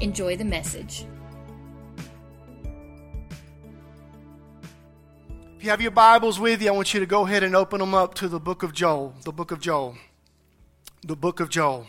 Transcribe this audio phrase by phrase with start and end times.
[0.00, 1.06] Enjoy the message.
[5.56, 7.80] If you have your Bibles with you, I want you to go ahead and open
[7.80, 9.14] them up to the book of Joel.
[9.24, 9.96] The book of Joel.
[11.06, 11.86] The book of Joel.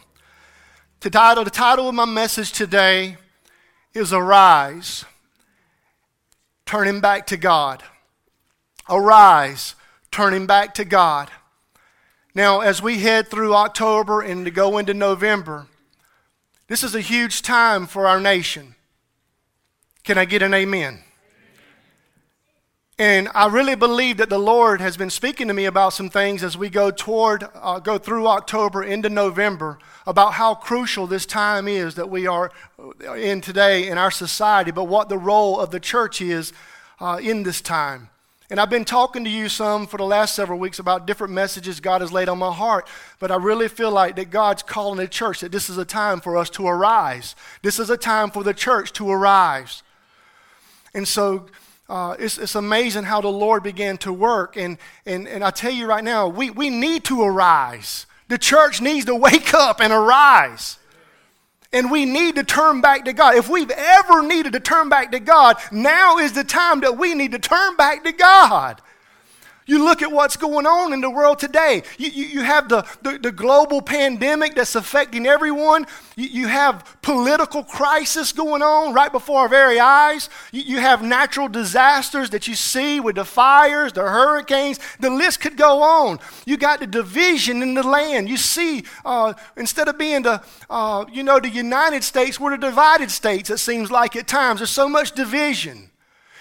[1.01, 3.17] The title, the title of my message today
[3.93, 5.05] is Arise,
[6.65, 7.83] Turning Back to God.
[8.89, 9.75] Arise,
[10.11, 11.31] Turning Back to God.
[12.33, 15.67] Now, as we head through October and to go into November,
[16.67, 18.75] this is a huge time for our nation.
[20.03, 21.03] Can I get an amen?
[22.97, 26.43] And I really believe that the Lord has been speaking to me about some things
[26.43, 31.67] as we go toward, uh, go through October into November about how crucial this time
[31.67, 32.51] is that we are
[33.17, 36.53] in today in our society, but what the role of the church is
[37.01, 38.09] uh, in this time.
[38.49, 41.79] And I've been talking to you some for the last several weeks about different messages
[41.79, 42.87] God has laid on my heart.
[43.19, 46.21] But I really feel like that God's calling the church that this is a time
[46.21, 47.35] for us to arise.
[47.63, 49.81] This is a time for the church to arise.
[50.93, 51.47] And so
[51.89, 54.57] uh, it's, it's amazing how the Lord began to work.
[54.57, 58.05] And, and, and I tell you right now, we, we need to arise.
[58.27, 60.77] The church needs to wake up and arise.
[61.75, 63.35] And we need to turn back to God.
[63.35, 67.13] If we've ever needed to turn back to God, now is the time that we
[67.13, 68.81] need to turn back to God.
[69.67, 71.81] You look at what's going on in the world today.
[71.97, 75.87] You, you, you have the, the, the, global pandemic that's affecting everyone.
[76.15, 80.29] You, you, have political crisis going on right before our very eyes.
[80.51, 84.79] You, you have natural disasters that you see with the fires, the hurricanes.
[84.99, 86.19] The list could go on.
[86.45, 88.29] You got the division in the land.
[88.29, 92.67] You see, uh, instead of being the, uh, you know, the United States, we're the
[92.67, 94.59] divided states, it seems like at times.
[94.59, 95.89] There's so much division.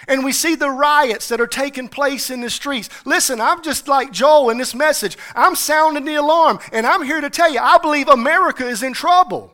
[0.06, 2.88] And we see the riots that are taking place in the streets.
[3.04, 5.16] Listen, I'm just like Joel in this message.
[5.34, 8.92] I'm sounding the alarm, and I'm here to tell you I believe America is in
[8.92, 9.53] trouble.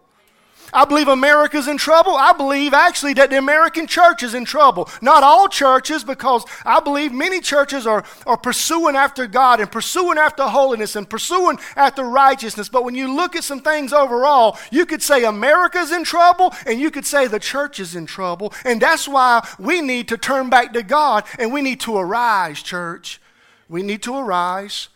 [0.72, 2.14] I believe America's in trouble.
[2.14, 4.88] I believe actually that the American church is in trouble.
[5.00, 10.18] Not all churches, because I believe many churches are, are pursuing after God and pursuing
[10.18, 12.68] after holiness and pursuing after righteousness.
[12.68, 16.80] But when you look at some things overall, you could say America's in trouble and
[16.80, 18.52] you could say the church is in trouble.
[18.64, 22.62] And that's why we need to turn back to God and we need to arise,
[22.62, 23.20] church.
[23.68, 24.88] We need to arise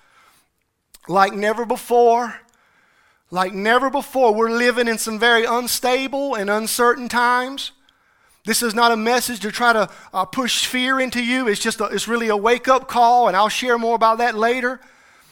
[1.09, 2.41] like never before
[3.35, 4.33] like never before.
[4.33, 7.73] We're living in some very unstable and uncertain times.
[8.45, 11.49] This is not a message to try to uh, push fear into you.
[11.49, 14.37] It's just a, it's really a wake up call, and I'll share more about that
[14.37, 14.81] later.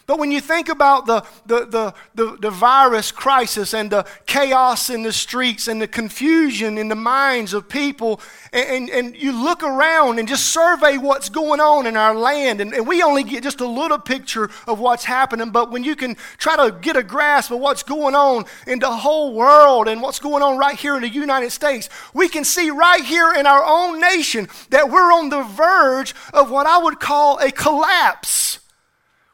[0.07, 4.91] But when you think about the, the, the, the, the virus crisis and the chaos
[4.91, 8.21] in the streets and the confusion in the minds of people,
[8.53, 12.61] and, and, and, you look around and just survey what's going on in our land,
[12.61, 15.95] and, and we only get just a little picture of what's happening, but when you
[15.95, 20.03] can try to get a grasp of what's going on in the whole world and
[20.03, 23.47] what's going on right here in the United States, we can see right here in
[23.47, 28.62] our own nation that we're on the verge of what I would call a collapse.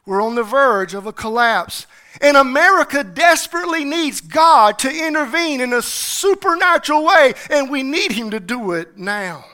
[0.09, 1.85] We're on the verge of a collapse.
[2.19, 8.31] And America desperately needs God to intervene in a supernatural way, and we need Him
[8.31, 9.45] to do it now.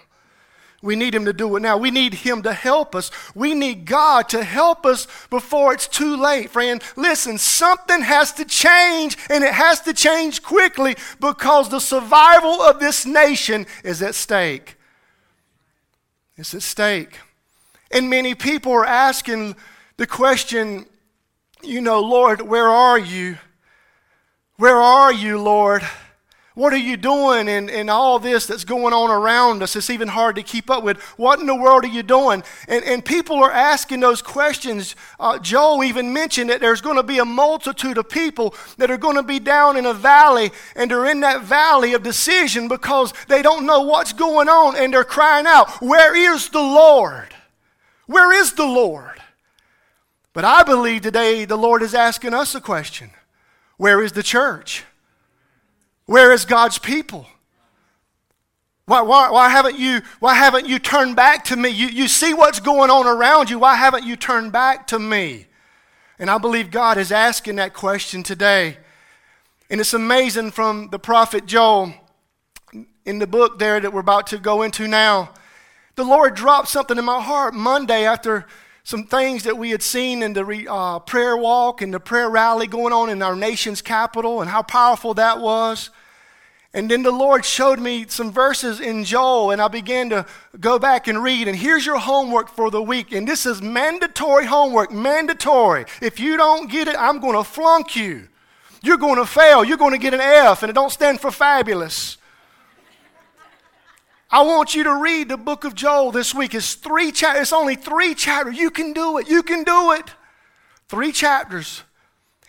[0.81, 1.75] We need Him to do it now.
[1.77, 3.11] We need Him to help us.
[3.35, 6.81] We need God to help us before it's too late, friend.
[6.95, 12.79] Listen, something has to change, and it has to change quickly because the survival of
[12.79, 14.77] this nation is at stake.
[16.37, 17.19] It's at stake.
[17.91, 19.57] And many people are asking,
[19.97, 20.85] the question,
[21.63, 23.38] you know, Lord, where are you?
[24.57, 25.83] Where are you, Lord?
[26.56, 29.75] What are you doing in, in all this that's going on around us?
[29.75, 31.02] It's even hard to keep up with.
[31.17, 32.43] What in the world are you doing?
[32.69, 34.96] And, and people are asking those questions.
[35.19, 38.97] Uh, Joel even mentioned that there's going to be a multitude of people that are
[38.97, 43.14] going to be down in a valley, and they're in that valley of decision because
[43.28, 47.35] they don't know what's going on, and they're crying out, Where is the Lord?
[48.08, 49.15] Where is the Lord?
[50.35, 53.09] But I believe today the Lord is asking us a question
[53.78, 54.84] Where is the church?
[56.05, 57.26] Where is God's people?
[58.85, 61.70] Why, why, why, haven't you, why haven't you turned back to me?
[61.70, 63.58] You, you see what's going on around you.
[63.58, 65.47] Why haven't you turned back to me?
[66.20, 68.78] And I believe God is asking that question today.
[69.72, 71.93] And it's amazing from the prophet Joel.
[73.05, 75.34] in the book there that we're about to go into now,
[75.96, 78.46] the Lord dropped something in my heart Monday after
[78.85, 82.67] some things that we had seen in the uh, prayer walk and the prayer rally
[82.67, 85.90] going on in our nation's capital and how powerful that was.
[86.72, 90.28] And then the Lord showed me some verses in Joel, and I began to
[90.59, 91.47] go back and read.
[91.47, 93.11] And here's your homework for the week.
[93.11, 95.85] And this is mandatory homework, mandatory.
[95.99, 98.28] If you don't get it, I'm going to flunk you.
[98.84, 99.66] You're going to fail.
[99.66, 102.17] You're going to get an F, and it don't stand for fabulous.
[104.29, 106.55] I want you to read the book of Joel this week.
[106.55, 107.43] It's three chapters.
[107.43, 108.57] It's only three chapters.
[108.57, 109.29] You can do it.
[109.29, 110.05] You can do it.
[110.89, 111.83] Three chapters.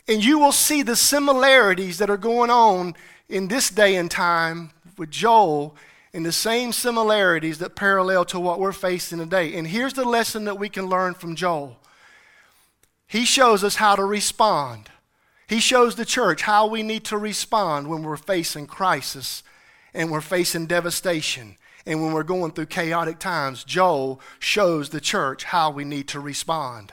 [0.08, 2.94] And you will see the similarities that are going on
[3.28, 5.76] in this day and time with Joel
[6.14, 9.54] and the same similarities that parallel to what we're facing today.
[9.54, 11.76] And here's the lesson that we can learn from Joel
[13.08, 14.88] he shows us how to respond.
[15.46, 19.44] He shows the church how we need to respond when we're facing crisis
[19.94, 21.56] and we're facing devastation
[21.86, 23.64] and when we're going through chaotic times.
[23.64, 26.92] Joel shows the church how we need to respond.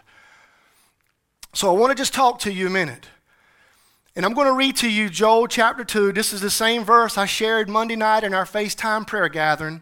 [1.53, 3.07] So I want to just talk to you a minute
[4.15, 6.11] and I'm going to read to you Joel chapter 2.
[6.11, 9.81] This is the same verse I shared Monday night in our FaceTime prayer gathering.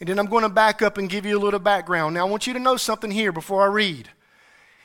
[0.00, 2.14] And then I'm going to back up and give you a little background.
[2.14, 4.10] Now, I want you to know something here before I read.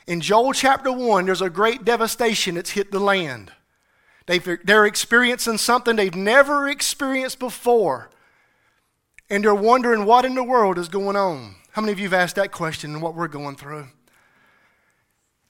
[0.06, 3.50] In Joel chapter 1, there's a great devastation that's hit the land.
[4.26, 8.10] they they're experiencing something they've never experienced before.
[9.30, 11.56] And they're wondering what in the world is going on.
[11.72, 13.88] How many of you have asked that question and what we're going through?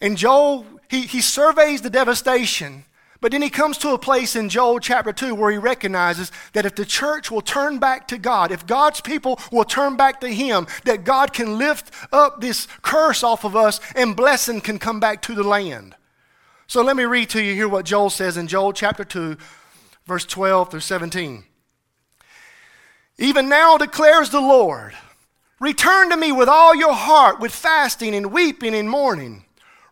[0.00, 2.84] And Joel, he, he surveys the devastation
[3.24, 6.66] but then he comes to a place in Joel chapter 2 where he recognizes that
[6.66, 10.28] if the church will turn back to God, if God's people will turn back to
[10.28, 15.00] him, that God can lift up this curse off of us and blessing can come
[15.00, 15.96] back to the land.
[16.66, 19.38] So let me read to you here what Joel says in Joel chapter 2,
[20.04, 21.44] verse 12 through 17.
[23.18, 24.94] Even now declares the Lord,
[25.60, 29.44] return to me with all your heart, with fasting and weeping and mourning.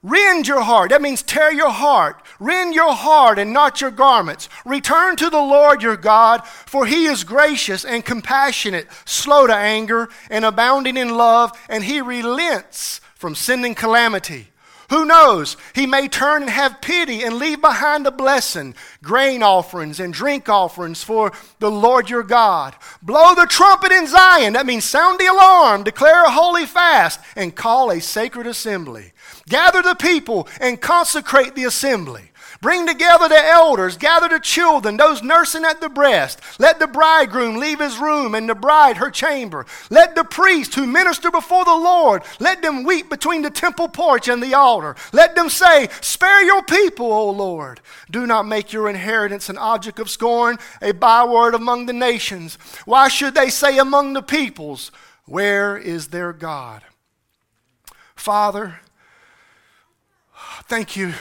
[0.02, 0.90] Rend your heart.
[0.90, 2.20] That means tear your heart.
[2.40, 4.48] Rend your heart and not your garments.
[4.64, 10.08] Return to the Lord your God, for he is gracious and compassionate, slow to anger,
[10.28, 14.48] and abounding in love, and he relents from sending calamity.
[14.92, 15.56] Who knows?
[15.74, 20.50] He may turn and have pity and leave behind a blessing, grain offerings and drink
[20.50, 22.76] offerings for the Lord your God.
[23.00, 24.52] Blow the trumpet in Zion.
[24.52, 29.14] That means sound the alarm, declare a holy fast, and call a sacred assembly.
[29.48, 32.30] Gather the people and consecrate the assembly.
[32.62, 36.40] Bring together the elders, gather the children, those nursing at the breast.
[36.60, 39.66] Let the bridegroom leave his room and the bride her chamber.
[39.90, 44.28] Let the priests who minister before the Lord, let them weep between the temple porch
[44.28, 44.94] and the altar.
[45.12, 47.80] Let them say, Spare your people, O Lord.
[48.08, 52.58] Do not make your inheritance an object of scorn, a byword among the nations.
[52.84, 54.92] Why should they say among the peoples,
[55.24, 56.82] Where is their God?
[58.14, 58.78] Father,
[60.68, 61.14] thank you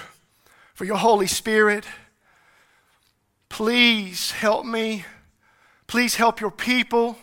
[0.81, 1.85] for your Holy Spirit.
[3.49, 5.05] Please help me.
[5.85, 7.19] Please help your people.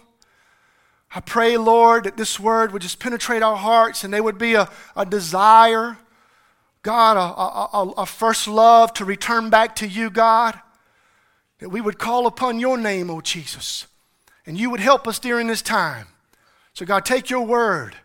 [1.12, 4.54] I pray, Lord, that this word would just penetrate our hearts and there would be
[4.54, 5.98] a, a desire,
[6.84, 10.56] God, a, a, a first love to return back to you, God.
[11.58, 13.88] That we would call upon your name, O Jesus,
[14.46, 16.06] and you would help us during this time.
[16.74, 17.96] So, God, take your word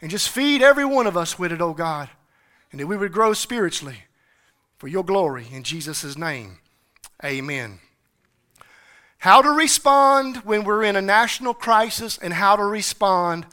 [0.00, 2.08] and just feed every one of us with it, oh God,
[2.72, 4.04] and that we would grow spiritually
[4.84, 5.46] for your glory.
[5.50, 6.58] In Jesus' name,
[7.24, 7.78] amen.
[9.16, 13.46] How to respond when we're in a national crisis and how to respond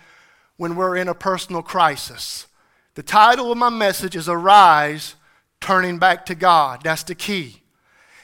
[0.57, 2.47] when we're in a personal crisis.
[2.95, 5.15] The title of my message is Arise,
[5.61, 6.81] Turning Back to God.
[6.83, 7.61] That's the key.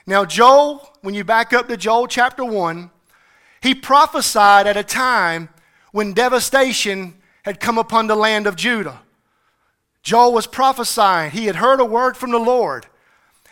[0.05, 2.91] Now, Joel, when you back up to Joel chapter 1,
[3.61, 5.47] he prophesied at a time
[5.93, 8.99] when devastation had come upon the land of Judah.
[10.03, 11.31] Joel was prophesying.
[11.31, 12.85] He had heard a word from the Lord.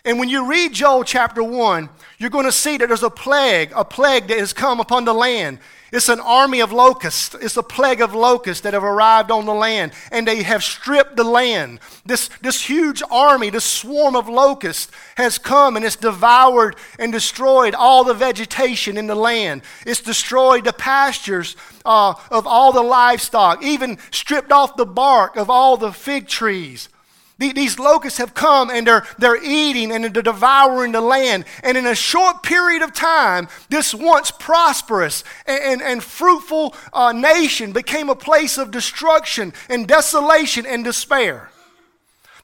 [0.06, 3.72] And when you read Joel chapter 1, you're going to see that there's a plague,
[3.76, 5.58] a plague that has come upon the land.
[5.92, 7.34] It's an army of locusts.
[7.34, 11.16] It's a plague of locusts that have arrived on the land, and they have stripped
[11.16, 11.80] the land.
[12.06, 17.74] This, this huge army, this swarm of locusts, has come and it's devoured and destroyed
[17.74, 19.64] all the vegetation in the land.
[19.88, 25.50] It's destroyed the pastures uh, of all the livestock, even stripped off the bark of
[25.50, 26.90] all the fig trees.
[27.38, 31.44] These locusts have come and they're, they're eating and they're devouring the land.
[31.64, 37.12] And in a short period of time, this once prosperous and, and, and fruitful uh,
[37.12, 41.50] nation became a place of destruction and desolation and despair.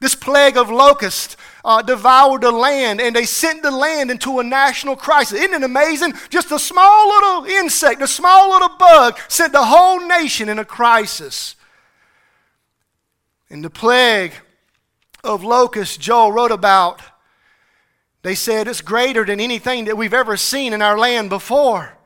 [0.01, 4.43] This plague of locusts uh, devoured the land and they sent the land into a
[4.43, 5.39] national crisis.
[5.39, 6.15] Isn't it amazing?
[6.29, 10.65] Just a small little insect, a small little bug sent the whole nation in a
[10.65, 11.55] crisis.
[13.49, 14.33] And the plague
[15.23, 17.01] of locusts Joel wrote about,
[18.23, 21.97] they said it's greater than anything that we've ever seen in our land before.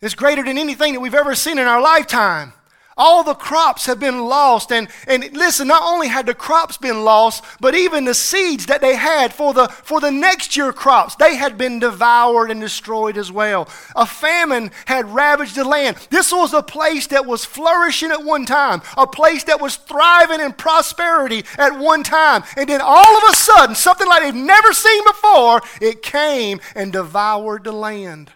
[0.00, 2.52] It's greater than anything that we've ever seen in our lifetime.
[2.98, 4.72] All the crops have been lost.
[4.72, 8.80] And, and listen, not only had the crops been lost, but even the seeds that
[8.80, 13.16] they had for the, for the next year crops, they had been devoured and destroyed
[13.16, 13.68] as well.
[13.94, 15.96] A famine had ravaged the land.
[16.10, 20.40] This was a place that was flourishing at one time, a place that was thriving
[20.40, 22.42] in prosperity at one time.
[22.56, 26.92] And then all of a sudden, something like they've never seen before, it came and
[26.92, 28.32] devoured the land.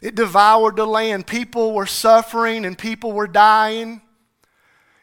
[0.00, 1.26] It devoured the land.
[1.26, 4.00] People were suffering and people were dying.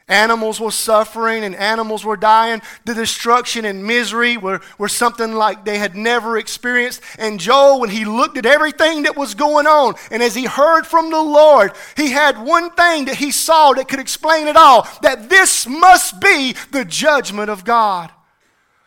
[0.10, 2.62] Animals were suffering and animals were dying.
[2.86, 7.02] The destruction and misery were, were something like they had never experienced.
[7.20, 10.88] And Joel, when he looked at everything that was going on, and as he heard
[10.88, 14.88] from the Lord, he had one thing that he saw that could explain it all
[15.02, 18.10] that this must be the judgment of God.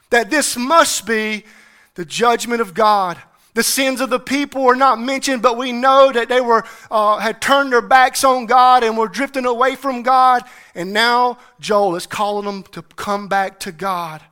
[0.09, 1.45] That this must be
[1.97, 3.19] the judgment of God.
[3.55, 7.19] The sins of the people were not mentioned, but we know that they were, uh,
[7.19, 10.45] had turned their backs on God and were drifting away from God.
[10.75, 14.23] And now Joel is calling them to come back to God.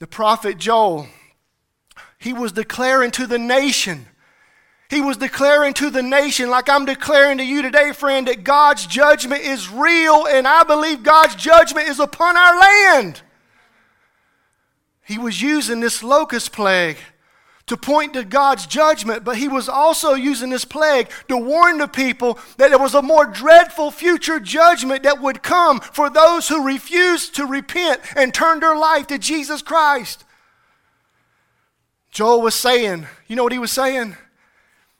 [0.00, 1.06] The prophet Joel,
[2.18, 4.06] he was declaring to the nation,
[4.88, 8.86] he was declaring to the nation, like I'm declaring to you today, friend, that God's
[8.86, 13.22] judgment is real, and I believe God's judgment is upon our land.
[15.04, 16.96] He was using this locust plague
[17.70, 21.86] to point to God's judgment, but he was also using this plague to warn the
[21.86, 26.66] people that there was a more dreadful future judgment that would come for those who
[26.66, 30.24] refused to repent and turn their life to Jesus Christ.
[32.10, 34.16] Joel was saying, you know what he was saying?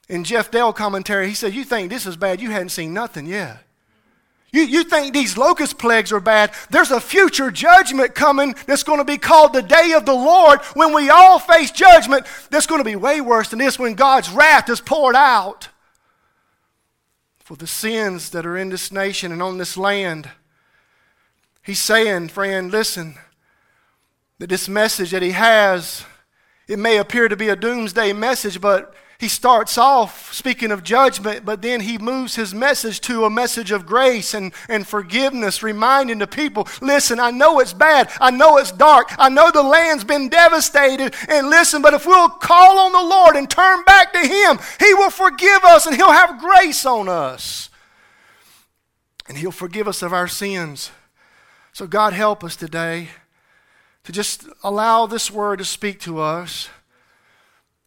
[0.07, 2.39] In Jeff Dale commentary, he said, You think this is bad?
[2.39, 3.57] You hadn't seen nothing yet.
[4.53, 6.53] You, you think these locust plagues are bad?
[6.69, 10.59] There's a future judgment coming that's going to be called the day of the Lord
[10.73, 14.29] when we all face judgment that's going to be way worse than this when God's
[14.29, 15.69] wrath is poured out
[17.39, 20.29] for the sins that are in this nation and on this land.
[21.63, 23.15] He's saying, friend, listen,
[24.39, 26.03] that this message that he has,
[26.67, 31.45] it may appear to be a doomsday message, but he starts off speaking of judgment,
[31.45, 36.17] but then he moves his message to a message of grace and, and forgiveness, reminding
[36.17, 38.09] the people listen, I know it's bad.
[38.19, 39.13] I know it's dark.
[39.19, 41.13] I know the land's been devastated.
[41.29, 44.91] And listen, but if we'll call on the Lord and turn back to Him, He
[44.95, 47.69] will forgive us and He'll have grace on us.
[49.27, 50.89] And He'll forgive us of our sins.
[51.73, 53.09] So, God, help us today
[54.03, 56.69] to just allow this word to speak to us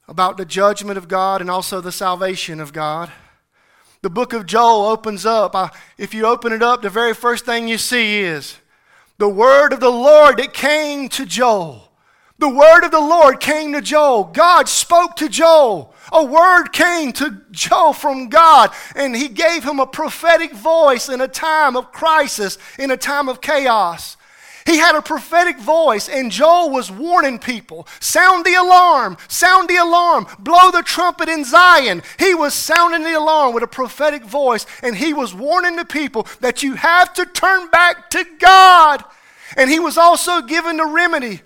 [0.08, 3.11] about the judgment of God and also the salvation of God.
[4.02, 5.54] The book of Joel opens up.
[5.54, 8.58] Uh, if you open it up, the very first thing you see is
[9.16, 11.90] the word of the Lord that came to Joel.
[12.38, 14.25] The word of the Lord came to Joel.
[14.25, 15.94] God spoke to Joel.
[16.12, 21.20] A word came to Joel from God, and he gave him a prophetic voice in
[21.20, 24.16] a time of crisis, in a time of chaos.
[24.66, 29.76] He had a prophetic voice, and Joel was warning people sound the alarm, sound the
[29.76, 32.02] alarm, blow the trumpet in Zion.
[32.18, 36.26] He was sounding the alarm with a prophetic voice, and he was warning the people
[36.40, 39.04] that you have to turn back to God.
[39.56, 41.42] And he was also given the remedy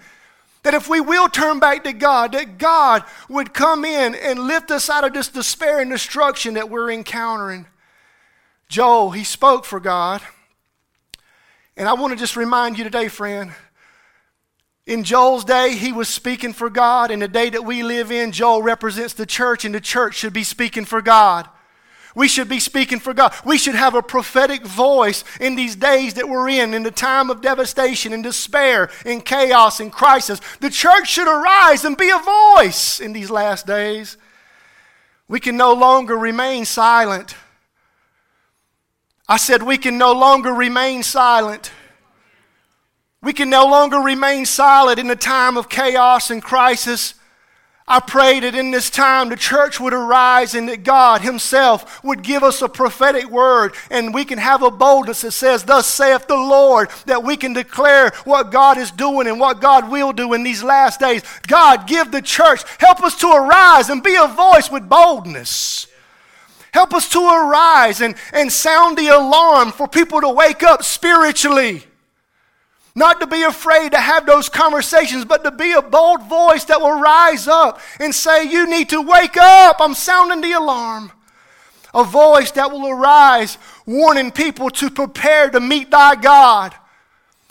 [0.62, 4.70] that if we will turn back to God, that God would come in and lift
[4.70, 7.66] us out of this despair and destruction that we're encountering.
[8.68, 10.22] Joel, he spoke for God.
[11.78, 13.52] And I want to just remind you today, friend.
[14.84, 17.12] In Joel's day, he was speaking for God.
[17.12, 20.32] In the day that we live in, Joel represents the church, and the church should
[20.32, 21.48] be speaking for God.
[22.16, 23.32] We should be speaking for God.
[23.44, 27.30] We should have a prophetic voice in these days that we're in, in the time
[27.30, 30.40] of devastation and despair, in chaos and crisis.
[30.58, 34.16] The church should arise and be a voice in these last days.
[35.28, 37.36] We can no longer remain silent.
[39.28, 41.70] I said, we can no longer remain silent.
[43.22, 47.14] We can no longer remain silent in a time of chaos and crisis.
[47.90, 52.22] I pray that in this time the church would arise and that God Himself would
[52.22, 56.26] give us a prophetic word and we can have a boldness that says, Thus saith
[56.26, 60.32] the Lord, that we can declare what God is doing and what God will do
[60.34, 61.22] in these last days.
[61.46, 65.87] God, give the church, help us to arise and be a voice with boldness.
[66.72, 71.84] Help us to arise and, and sound the alarm for people to wake up spiritually.
[72.94, 76.80] Not to be afraid to have those conversations, but to be a bold voice that
[76.80, 79.76] will rise up and say, You need to wake up.
[79.78, 81.12] I'm sounding the alarm.
[81.94, 83.56] A voice that will arise,
[83.86, 86.74] warning people to prepare to meet thy God.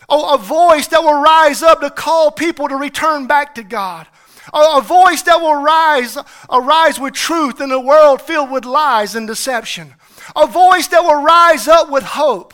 [0.10, 4.06] Oh, a voice that will rise up to call people to return back to God.
[4.54, 6.18] A, a voice that will rise,
[6.50, 9.96] arise with truth in a world filled with lies and deception.
[10.36, 12.54] A voice that will rise up with hope.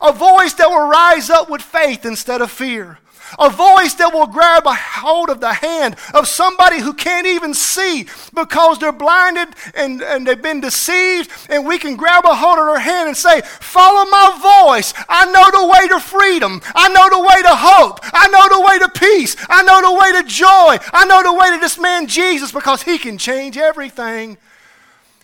[0.00, 2.98] A voice that will rise up with faith instead of fear.
[3.38, 7.54] A voice that will grab a hold of the hand of somebody who can't even
[7.54, 11.30] see because they're blinded and, and they've been deceived.
[11.48, 14.94] And we can grab a hold of their hand and say, Follow my voice.
[15.08, 16.60] I know the way to freedom.
[16.74, 18.00] I know the way to hope.
[18.02, 19.36] I know the way to peace.
[19.48, 20.78] I know the way to joy.
[20.92, 24.38] I know the way to this man Jesus because he can change everything.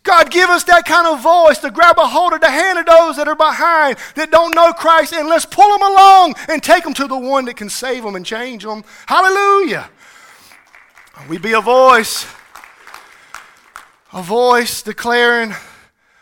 [0.02, 2.86] God, give us that kind of voice to grab a hold of the hand of
[2.86, 6.84] those that are behind that don't know Christ and let's pull them along and take
[6.84, 8.82] them to the one that can save them and change them.
[9.06, 9.90] Hallelujah.
[11.28, 12.24] We be a voice,
[14.12, 15.54] a voice declaring,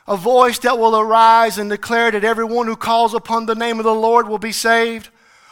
[0.09, 3.85] a voice that will arise and declare that everyone who calls upon the name of
[3.85, 5.09] the Lord will be saved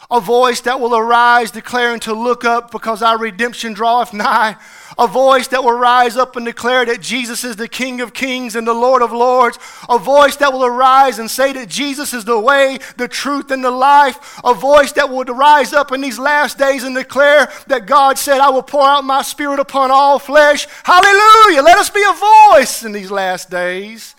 [0.09, 4.55] a voice that will arise declaring to look up because our redemption draweth nigh,
[4.97, 8.55] a voice that will rise up and declare that Jesus is the King of kings
[8.55, 9.59] and the Lord of lords,
[9.89, 13.63] a voice that will arise and say that Jesus is the way, the truth, and
[13.63, 17.85] the life, a voice that will rise up in these last days and declare that
[17.85, 20.67] God said, I will pour out my spirit upon all flesh.
[20.83, 21.61] Hallelujah!
[21.61, 24.15] Let us be a voice in these last days.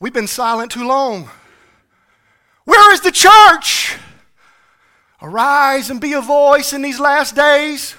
[0.00, 1.28] We've been silent too long.
[2.64, 3.96] Where is the church?
[5.22, 7.94] Arise and be a voice in these last days.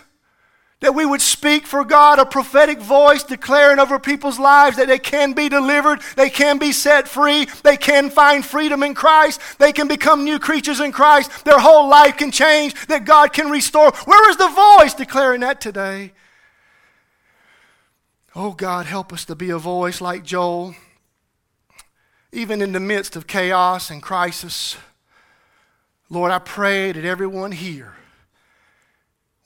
[0.80, 4.98] That we would speak for God a prophetic voice declaring over people's lives that they
[4.98, 9.72] can be delivered, they can be set free, they can find freedom in Christ, they
[9.74, 13.92] can become new creatures in Christ, their whole life can change, that God can restore.
[13.92, 16.14] Where is the voice declaring that today?
[18.36, 20.74] Oh God, help us to be a voice like Joel
[22.32, 24.78] even in the midst of chaos and crisis,
[26.10, 27.94] Lord, I pray that everyone here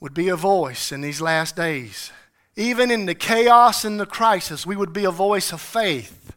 [0.00, 2.12] would be a voice in these last days.
[2.54, 6.32] Even in the chaos and the crisis, we would be a voice of faith,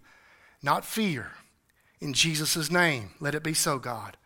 [0.61, 1.31] not fear.
[2.01, 4.17] In Jesus' name, let it be so, God.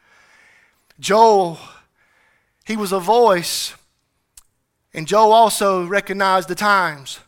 [0.99, 1.59] Joel,
[2.65, 3.73] he was a voice,
[4.93, 7.19] and Joel also recognized the times.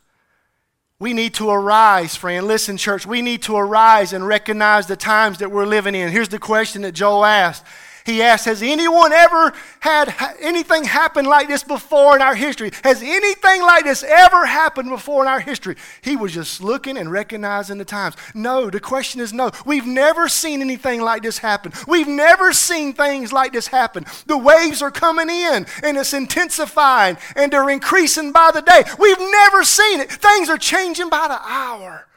[0.98, 2.48] We need to arise, friend.
[2.48, 6.10] Listen, church, we need to arise and recognize the times that we're living in.
[6.10, 7.66] Here's the question that Joel asked
[8.06, 12.72] he asked, Has anyone ever had anything happen like this before in our history?
[12.84, 15.76] Has anything like this ever happened before in our history?
[16.02, 18.16] He was just looking and recognizing the times.
[18.36, 19.50] No, the question is no.
[19.66, 21.74] We've never seen anything like this happen.
[21.88, 24.06] We've never seen things like this happen.
[24.28, 28.84] The waves are coming in and it's intensifying and they're increasing by the day.
[29.00, 30.12] We've never seen it.
[30.12, 32.08] Things are changing by the hour.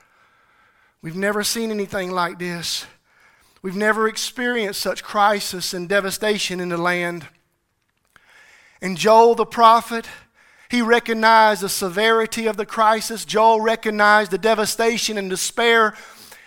[1.01, 2.85] We've never seen anything like this.
[3.61, 7.27] We've never experienced such crisis and devastation in the land.
[8.81, 10.07] And Joel the prophet,
[10.71, 13.25] he recognized the severity of the crisis.
[13.25, 15.95] Joel recognized the devastation and despair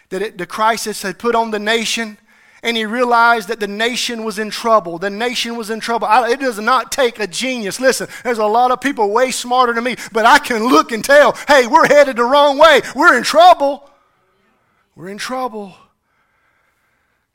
[0.09, 2.17] that it, the crisis had put on the nation.
[2.63, 4.99] And he realized that the nation was in trouble.
[4.99, 6.07] The nation was in trouble.
[6.07, 7.79] I, it does not take a genius.
[7.79, 11.03] Listen, there's a lot of people way smarter than me, but I can look and
[11.03, 12.81] tell hey, we're headed the wrong way.
[12.95, 13.89] We're in trouble.
[14.95, 15.75] We're in trouble.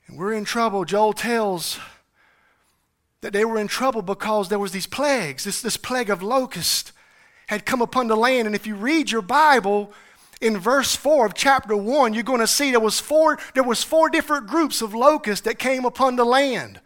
[0.07, 0.85] And we're in trouble.
[0.85, 1.79] Joel tells
[3.21, 5.43] that they were in trouble because there was these plagues.
[5.43, 6.93] This, this plague of locusts
[7.47, 8.45] had come upon the land.
[8.45, 9.91] And if you read your Bible,
[10.39, 13.83] in verse 4 of chapter 1, you're going to see there was four, there was
[13.83, 16.79] four different groups of locusts that came upon the land.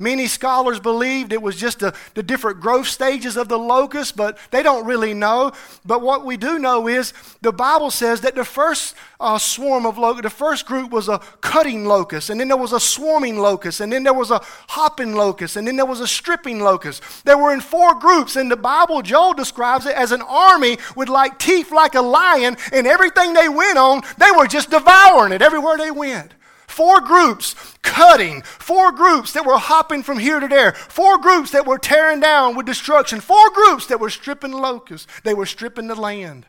[0.00, 4.62] Many scholars believed it was just the, different growth stages of the locust, but they
[4.62, 5.52] don't really know.
[5.84, 9.98] But what we do know is the Bible says that the first uh, swarm of
[9.98, 13.80] locusts, the first group was a cutting locust, and then there was a swarming locust,
[13.80, 17.02] and then there was a hopping locust, and then there was a stripping locust.
[17.26, 21.10] They were in four groups, and the Bible, Joel describes it as an army with
[21.10, 25.42] like teeth like a lion, and everything they went on, they were just devouring it
[25.42, 26.32] everywhere they went.
[26.80, 31.66] Four groups cutting, four groups that were hopping from here to there, four groups that
[31.66, 35.94] were tearing down with destruction, four groups that were stripping locusts, they were stripping the
[35.94, 36.46] land.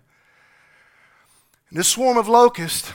[1.69, 2.93] And this swarm of locusts,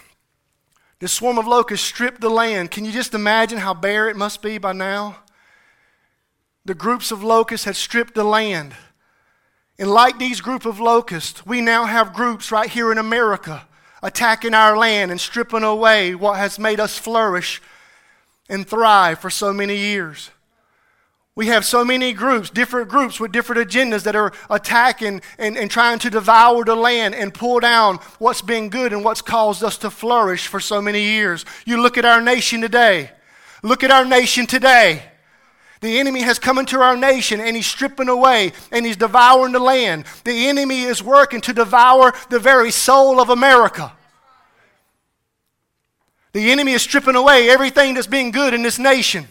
[0.99, 2.70] this swarm of locusts stripped the land.
[2.70, 5.18] Can you just imagine how bare it must be by now?
[6.64, 8.75] The groups of locusts had stripped the land.
[9.79, 13.68] And like these group of locusts, we now have groups right here in America
[14.02, 17.61] attacking our land and stripping away what has made us flourish.
[18.48, 20.30] and thrive for so many years.
[21.35, 25.70] We have so many groups, different groups with different agendas that are attacking and, and
[25.70, 29.76] trying to devour the land and pull down what's been good and what's caused us
[29.78, 31.44] to flourish for so many years.
[31.66, 33.11] You look at our nation today.
[33.62, 35.02] Look at our nation today.
[35.80, 39.58] The enemy has come into our nation and he's stripping away and he's devouring the
[39.58, 40.04] land.
[40.24, 43.92] The enemy is working to devour the very soul of America.
[46.32, 49.26] The enemy is stripping away everything that's been good in this nation.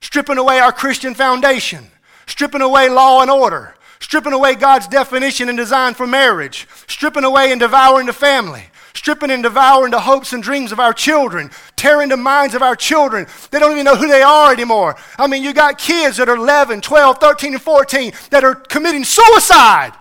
[0.00, 1.86] Stripping away our Christian foundation,
[2.26, 7.52] stripping away law and order, stripping away God's definition and design for marriage, stripping away
[7.52, 8.64] and devouring the family,
[9.04, 12.74] stripping and devouring the hopes and dreams of our children, tearing the minds of our
[12.74, 13.26] children.
[13.50, 14.96] They don't even know who they are anymore.
[15.18, 19.04] I mean, you got kids that are 11, 12, 13, and 14 that are committing
[19.04, 19.92] suicide.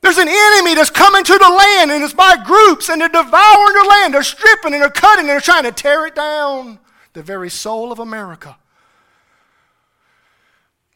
[0.00, 3.82] There's an enemy that's coming to the land and it's by groups and they're devouring
[3.82, 4.14] the land.
[4.14, 6.78] They're stripping and they're cutting and they're trying to tear it down
[7.12, 8.56] the very soul of America.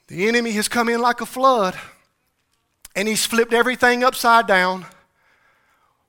[0.07, 1.75] The enemy has come in like a flood
[2.95, 4.87] and he's flipped everything upside down.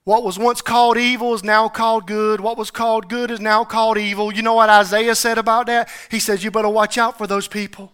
[0.06, 2.41] What was once called evil is now called good.
[2.41, 4.34] What was called good is now called evil.
[4.34, 5.89] You know what Isaiah said about that?
[6.12, 7.93] He says, You better watch out for those people.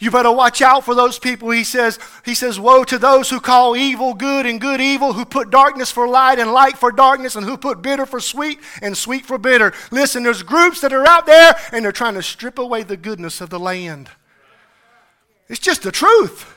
[0.00, 1.50] You better watch out for those people.
[1.50, 5.24] He says, he says, Woe to those who call evil good and good evil, who
[5.24, 8.96] put darkness for light and light for darkness, and who put bitter for sweet and
[8.96, 9.72] sweet for bitter.
[9.90, 13.40] Listen, there's groups that are out there and they're trying to strip away the goodness
[13.40, 14.10] of the land.
[15.48, 16.52] It's just the truth.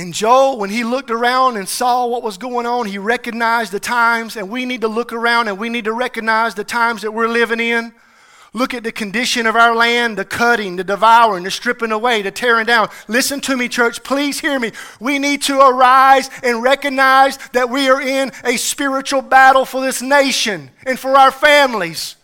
[0.00, 3.78] And Joel, when he looked around and saw what was going on, he recognized the
[3.78, 7.12] times, and we need to look around and we need to recognize the times that
[7.12, 7.92] we're living in.
[8.54, 12.30] Look at the condition of our land, the cutting, the devouring, the stripping away, the
[12.30, 12.88] tearing down.
[13.08, 14.02] Listen to me, church.
[14.02, 14.72] Please hear me.
[15.00, 20.00] We need to arise and recognize that we are in a spiritual battle for this
[20.00, 22.16] nation and for our families.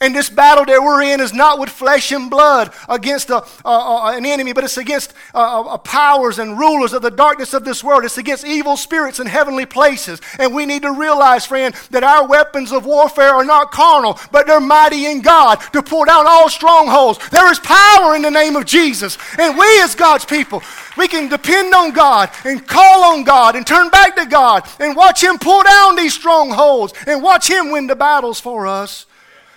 [0.00, 4.26] And this battle that we're in is not with flesh and blood against a, an
[4.26, 8.04] enemy, but it's against uh, powers and rulers of the darkness of this world.
[8.04, 10.20] It's against evil spirits in heavenly places.
[10.38, 14.46] And we need to realize, friend, that our weapons of warfare are not carnal, but
[14.46, 17.18] they're mighty in God to pull down all strongholds.
[17.30, 19.16] There is power in the name of Jesus.
[19.38, 20.62] And we, as God's people,
[20.96, 24.96] we can depend on God and call on God and turn back to God and
[24.96, 29.06] watch Him pull down these strongholds and watch Him win the battles for us.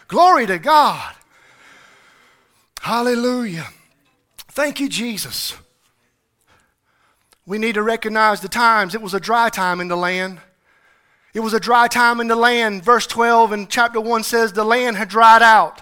[0.08, 1.14] Glory to God.
[2.82, 3.68] Hallelujah.
[4.38, 5.56] Thank you, Jesus.
[7.46, 8.96] We need to recognize the times.
[8.96, 10.40] It was a dry time in the land.
[11.34, 12.84] It was a dry time in the land.
[12.84, 15.82] Verse 12 in chapter 1 says the land had dried out.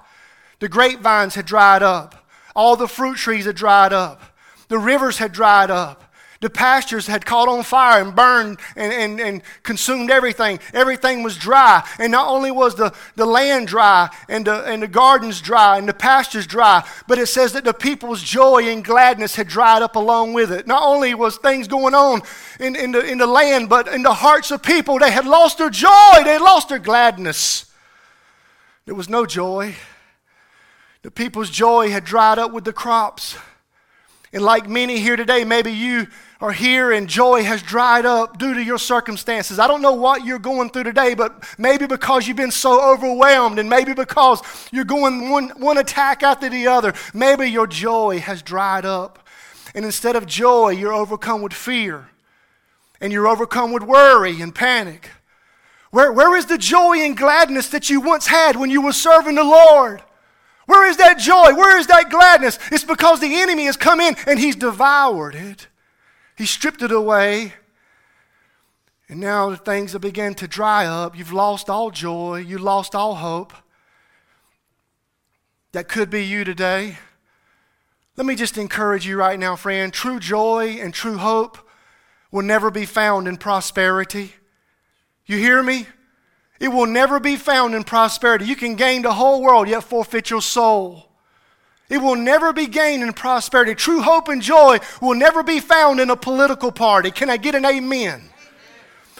[0.59, 2.27] The grapevines had dried up.
[2.55, 4.21] All the fruit trees had dried up.
[4.67, 6.04] The rivers had dried up.
[6.45, 10.59] The pastures had caught on fire and burned and, and, and consumed everything.
[10.75, 11.83] Everything was dry.
[11.97, 15.89] And not only was the, the land dry and the, and the gardens dry and
[15.89, 19.95] the pastures dry, but it says that the people's joy and gladness had dried up
[19.95, 20.67] along with it.
[20.67, 22.21] Not only was things going on
[22.59, 25.57] in, in, the, in the land, but in the hearts of people, they had lost
[25.57, 27.73] their joy, they lost their gladness.
[28.85, 29.73] There was no joy.
[31.01, 33.35] The people's joy had dried up with the crops.
[34.31, 36.05] And like many here today, maybe you
[36.41, 39.57] are here and joy has dried up due to your circumstances.
[39.57, 43.57] I don't know what you're going through today, but maybe because you've been so overwhelmed
[43.57, 48.41] and maybe because you're going one, one attack after the other, maybe your joy has
[48.41, 49.19] dried up.
[49.73, 52.09] And instead of joy, you're overcome with fear
[52.99, 55.09] and you're overcome with worry and panic.
[55.91, 59.35] Where, where is the joy and gladness that you once had when you were serving
[59.35, 60.01] the Lord?
[60.65, 61.53] Where is that joy?
[61.55, 62.59] Where is that gladness?
[62.71, 65.67] It's because the enemy has come in and he's devoured it.
[66.35, 67.53] He stripped it away.
[69.07, 71.17] And now things have begun to dry up.
[71.17, 72.37] You've lost all joy.
[72.37, 73.53] You lost all hope.
[75.73, 76.97] That could be you today.
[78.17, 79.91] Let me just encourage you right now, friend.
[79.91, 81.57] True joy and true hope
[82.31, 84.33] will never be found in prosperity.
[85.25, 85.87] You hear me?
[86.59, 88.45] It will never be found in prosperity.
[88.45, 91.11] You can gain the whole world, yet forfeit your soul.
[91.89, 93.75] It will never be gained in prosperity.
[93.75, 97.11] True hope and joy will never be found in a political party.
[97.11, 97.75] Can I get an amen?
[97.75, 98.29] amen?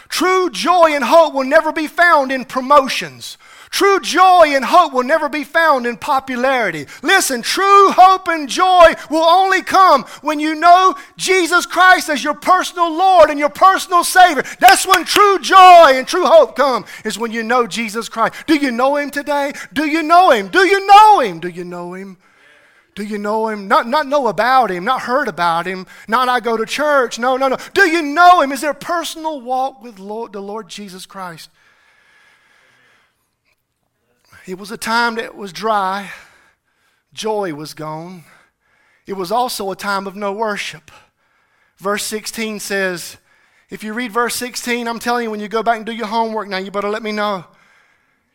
[0.08, 3.38] True joy and hope will never be found in promotions.
[3.70, 6.86] True joy and hope will never be found in popularity.
[7.02, 12.34] Listen, true hope and joy will only come when you know Jesus Christ as your
[12.34, 14.44] personal Lord and your personal Savior.
[14.60, 18.34] That's when true joy and true hope come, is when you know Jesus Christ.
[18.46, 19.52] Do you know Him today?
[19.72, 20.48] Do you know Him?
[20.48, 21.40] Do you know Him?
[21.40, 22.16] Do you know Him?
[22.96, 23.68] Do you know him?
[23.68, 27.18] Not, not know about him, not heard about him, not I go to church.
[27.18, 27.58] No, no, no.
[27.74, 28.52] Do you know him?
[28.52, 31.50] Is there a personal walk with Lord, the Lord Jesus Christ?
[34.46, 36.10] It was a time that was dry,
[37.12, 38.24] joy was gone.
[39.06, 40.90] It was also a time of no worship.
[41.76, 43.18] Verse 16 says,
[43.68, 46.06] if you read verse 16, I'm telling you, when you go back and do your
[46.06, 47.44] homework now, you better let me know.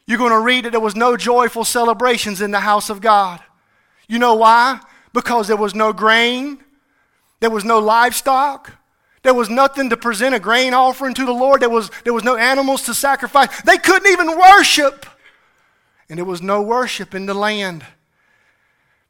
[0.05, 3.41] You're going to read that there was no joyful celebrations in the house of God.
[4.11, 4.81] You know why?
[5.13, 6.57] Because there was no grain,
[7.39, 8.73] there was no livestock,
[9.23, 12.25] there was nothing to present a grain offering to the Lord, there was, there was
[12.25, 13.61] no animals to sacrifice.
[13.61, 15.05] They couldn't even worship.
[16.09, 17.85] And there was no worship in the land.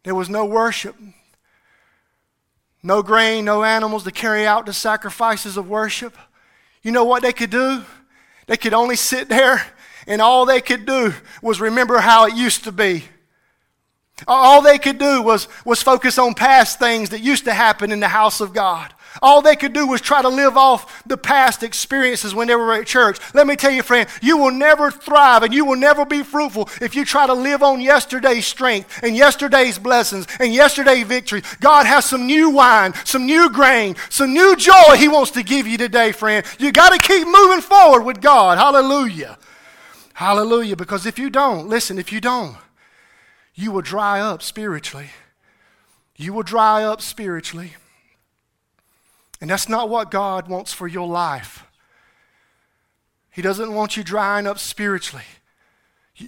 [0.04, 0.96] There was no worship.
[2.84, 6.16] No grain, no animals to carry out the sacrifices of worship.
[6.84, 7.84] You know what they could do?
[8.46, 9.66] They could only sit there
[10.06, 11.12] and all they could do
[11.42, 13.06] was remember how it used to be.
[14.28, 18.00] All they could do was, was focus on past things that used to happen in
[18.00, 18.94] the house of God.
[19.22, 22.74] All they could do was try to live off the past experiences when they were
[22.74, 23.20] at church.
[23.34, 26.70] Let me tell you, friend, you will never thrive and you will never be fruitful
[26.80, 31.44] if you try to live on yesterday's strength and yesterday's blessings and yesterday's victory.
[31.60, 35.68] God has some new wine, some new grain, some new joy He wants to give
[35.68, 36.46] you today, friend.
[36.58, 38.58] You got to keep moving forward with God.
[38.58, 39.38] Hallelujah.
[40.14, 40.76] Hallelujah.
[40.76, 42.56] Because if you don't, listen, if you don't,
[43.54, 45.10] you will dry up spiritually.
[46.16, 47.74] You will dry up spiritually.
[49.40, 51.66] And that's not what God wants for your life.
[53.32, 55.26] He doesn't want you drying up spiritually.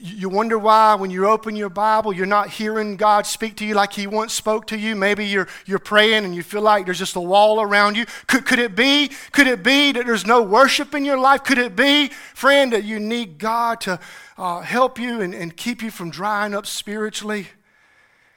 [0.02, 3.76] You wonder why, when you open your Bible, you're not hearing God speak to you
[3.76, 4.96] like He once spoke to you.
[4.96, 8.06] Maybe you're, you're praying and you feel like there's just a wall around you.
[8.28, 9.12] Could, could it be?
[9.32, 11.44] Could it be that there's no worship in your life?
[11.44, 14.00] Could it be, friend, that you need God to
[14.38, 17.48] uh, help you and, and keep you from drying up spiritually?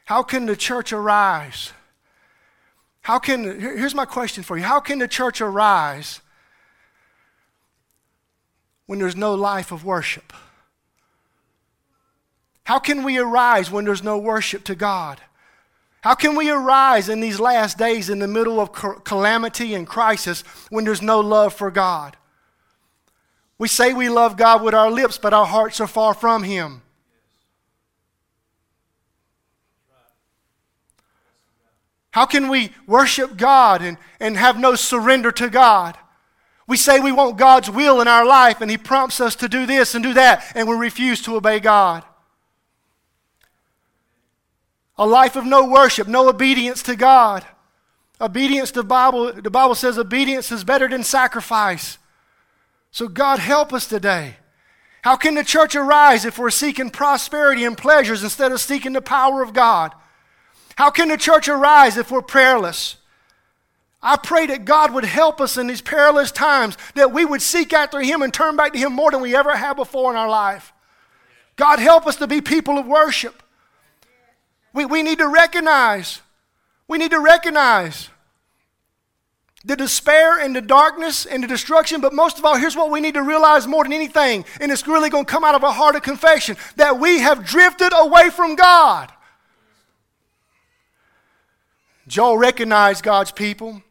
[0.04, 1.72] How can the church arise?
[3.02, 6.20] How can, here's my question for you How can the church arise
[8.86, 10.32] when there's no life of worship?
[12.66, 15.20] How can we arise when there's no worship to God?
[16.00, 18.72] How can we arise in these last days in the middle of
[19.04, 22.16] calamity and crisis when there's no love for God?
[23.56, 26.82] We say we love God with our lips, but our hearts are far from Him.
[32.10, 35.96] How can we worship God and, and have no surrender to God?
[36.66, 39.66] We say we want God's will in our life, and He prompts us to do
[39.66, 42.02] this and do that, and we refuse to obey God.
[44.98, 47.44] A life of no worship, no obedience to God.
[48.20, 51.98] Obedience to Bible, the Bible says obedience is better than sacrifice.
[52.90, 54.36] So God help us today.
[55.02, 59.02] How can the church arise if we're seeking prosperity and pleasures instead of seeking the
[59.02, 59.92] power of God?
[60.76, 62.96] How can the church arise if we're prayerless?
[64.02, 67.72] I pray that God would help us in these perilous times, that we would seek
[67.72, 70.28] after Him and turn back to Him more than we ever have before in our
[70.28, 70.72] life.
[71.56, 73.42] God, help us to be people of worship.
[74.76, 76.20] We, we need to recognize,
[76.86, 78.10] we need to recognize
[79.64, 82.02] the despair and the darkness and the destruction.
[82.02, 84.86] But most of all, here's what we need to realize more than anything, and it's
[84.86, 88.28] really going to come out of a heart of confession that we have drifted away
[88.28, 89.10] from God.
[92.06, 93.82] Joel recognized God's people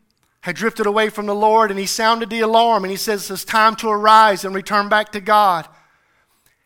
[0.42, 3.44] had drifted away from the Lord, and he sounded the alarm, and he says it's
[3.44, 5.68] time to arise and return back to God.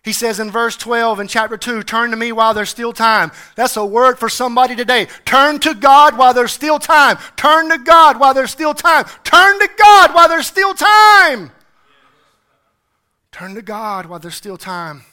[0.04, 3.32] He says in verse 12 in chapter 2, turn to me while there's still time.
[3.56, 5.08] That's a word for somebody today.
[5.26, 7.18] Turn to God while there's still time.
[7.36, 9.06] Turn to God while there's still time.
[9.24, 11.52] Turn to God while there's still time.
[13.32, 15.04] Turn to God while there's still time.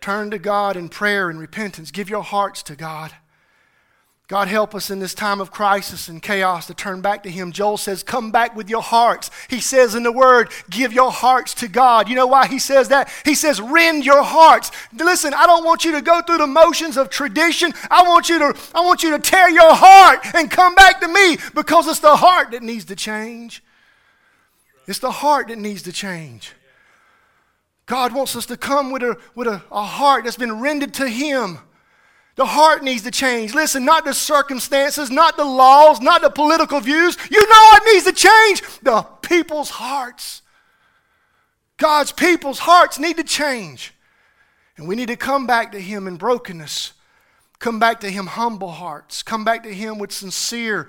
[0.00, 1.92] Turn to God in prayer and repentance.
[1.92, 3.12] Give your hearts to God.
[4.32, 7.52] God, help us in this time of crisis and chaos to turn back to Him.
[7.52, 9.30] Joel says, Come back with your hearts.
[9.50, 12.08] He says in the Word, Give your hearts to God.
[12.08, 13.12] You know why He says that?
[13.26, 14.70] He says, Rend your hearts.
[14.94, 17.74] Listen, I don't want you to go through the motions of tradition.
[17.90, 21.08] I want you to, I want you to tear your heart and come back to
[21.08, 23.62] me because it's the heart that needs to change.
[24.88, 26.54] It's the heart that needs to change.
[27.84, 31.06] God wants us to come with a, with a, a heart that's been rendered to
[31.06, 31.58] Him.
[32.34, 33.54] The heart needs to change.
[33.54, 37.16] Listen, not the circumstances, not the laws, not the political views.
[37.30, 38.62] You know what needs to change?
[38.82, 40.42] The people's hearts.
[41.76, 43.92] God's people's hearts need to change.
[44.76, 46.92] And we need to come back to Him in brokenness.
[47.58, 49.22] Come back to Him humble hearts.
[49.22, 50.88] Come back to Him with sincere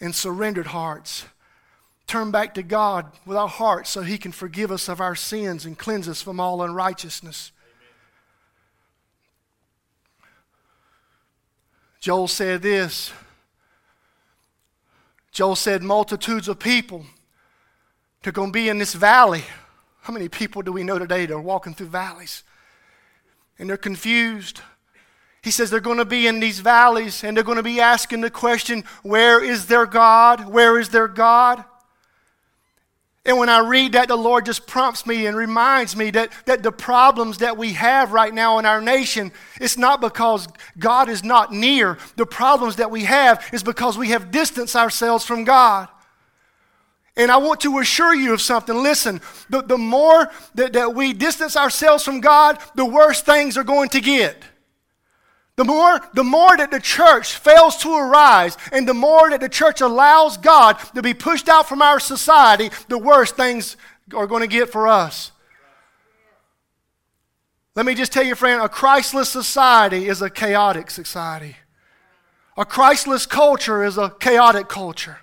[0.00, 1.24] and surrendered hearts.
[2.08, 5.64] Turn back to God with our hearts so He can forgive us of our sins
[5.64, 7.52] and cleanse us from all unrighteousness.
[12.00, 13.12] Joel said this.
[15.32, 17.06] Joel said, multitudes of people
[18.26, 19.44] are going to be in this valley.
[20.02, 22.42] How many people do we know today that are walking through valleys?
[23.60, 24.62] and they're confused.
[25.42, 28.22] He says they're going to be in these valleys and they're going to be asking
[28.22, 30.48] the question, Where is their God?
[30.48, 31.64] Where is their God?
[33.26, 36.62] And when I read that, the Lord just prompts me and reminds me that, that
[36.62, 39.30] the problems that we have right now in our nation,
[39.60, 41.98] it's not because God is not near.
[42.16, 45.88] The problems that we have is because we have distanced ourselves from God.
[47.14, 48.74] And I want to assure you of something.
[48.74, 53.64] Listen, the, the more that, that we distance ourselves from God, the worse things are
[53.64, 54.42] going to get.
[55.60, 59.48] The more, the more that the church fails to arise and the more that the
[59.50, 63.76] church allows God to be pushed out from our society, the worse things
[64.14, 65.32] are going to get for us.
[67.76, 71.56] Let me just tell you, friend, a Christless society is a chaotic society.
[72.56, 75.18] A Christless culture is a chaotic culture.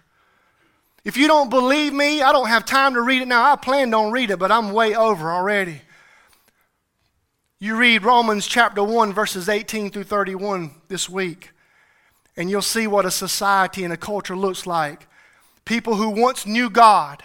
[1.04, 3.52] If you don't believe me, I don't have time to read it now.
[3.52, 5.82] I planned on read it, but I'm way over already.
[7.60, 11.54] You read Romans chapter 1, verses 18 through 31 this week,
[12.36, 15.08] and you'll see what a society and a culture looks like.
[15.65, 17.24] People who once knew God,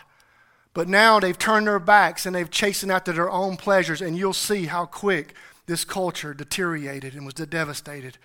[0.72, 4.32] but now they've turned their backs and they've chasing after their own pleasures, and you'll
[4.32, 5.34] see how quick
[5.66, 8.16] this culture deteriorated and was devastated.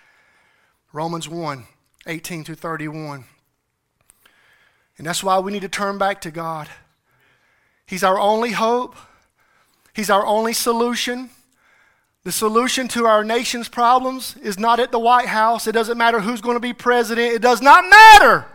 [0.94, 1.66] Romans 1,
[2.08, 3.26] 18 through 31.
[4.98, 6.70] And that's why we need to turn back to God.
[7.86, 8.96] He's our only hope,
[9.94, 11.32] He's our only solution.
[12.24, 15.66] The solution to our nation's problems is not at the White House.
[15.68, 17.34] It doesn't matter who's going to be president.
[17.34, 18.46] It does not matter.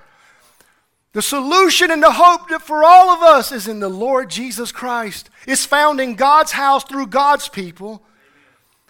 [1.12, 5.29] The solution and the hope for all of us is in the Lord Jesus Christ.
[5.46, 8.03] It's found in God's house through God's people.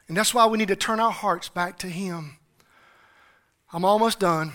[0.09, 2.37] And that's why we need to turn our hearts back to Him.
[3.73, 4.53] I'm almost done.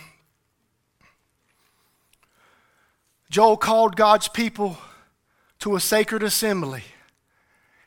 [3.30, 4.78] Joel called God's people
[5.60, 6.84] to a sacred assembly.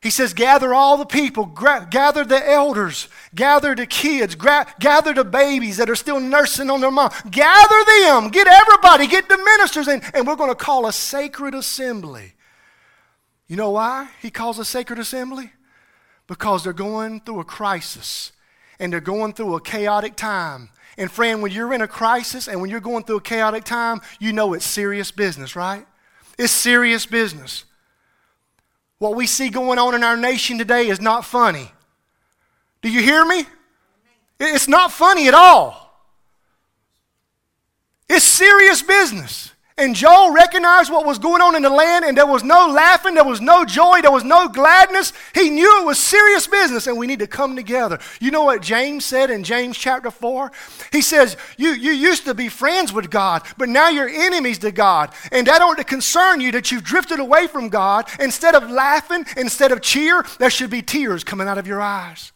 [0.02, 5.12] He says, gather all the people, gra- gather the elders, gather the kids, gra- gather
[5.12, 7.10] the babies that are still nursing on their mom.
[7.30, 11.54] Gather them, get everybody, get the ministers, and, and we're going to call a sacred
[11.54, 12.32] assembly.
[13.46, 15.50] You know why he calls a sacred assembly?
[16.26, 18.32] Because they're going through a crisis
[18.78, 20.70] and they're going through a chaotic time.
[20.96, 24.00] And friend, when you're in a crisis and when you're going through a chaotic time,
[24.18, 25.86] you know it's serious business, right?
[26.38, 27.64] It's serious business.
[29.00, 31.72] What we see going on in our nation today is not funny.
[32.82, 33.46] Do you hear me?
[34.38, 35.90] It's not funny at all.
[38.10, 39.49] It's serious business.
[39.80, 43.14] And Joel recognized what was going on in the land, and there was no laughing,
[43.14, 45.14] there was no joy, there was no gladness.
[45.34, 47.98] He knew it was serious business, and we need to come together.
[48.20, 50.52] You know what James said in James chapter 4?
[50.92, 54.70] He says, You, you used to be friends with God, but now you're enemies to
[54.70, 55.14] God.
[55.32, 58.06] And that ought to concern you that you've drifted away from God.
[58.20, 62.32] Instead of laughing, instead of cheer, there should be tears coming out of your eyes.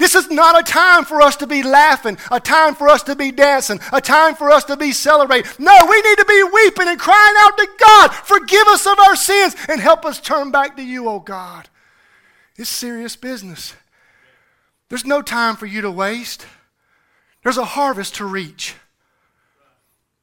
[0.00, 3.14] This is not a time for us to be laughing, a time for us to
[3.14, 5.52] be dancing, a time for us to be celebrating.
[5.58, 9.14] No, we need to be weeping and crying out to God, forgive us of our
[9.14, 11.68] sins and help us turn back to you, oh God.
[12.56, 13.74] It's serious business.
[14.88, 16.46] There's no time for you to waste.
[17.42, 18.76] There's a harvest to reach.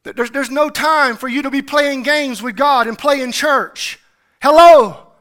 [0.02, 4.00] There's, there's no time for you to be playing games with God and playing church.
[4.42, 5.12] Hello.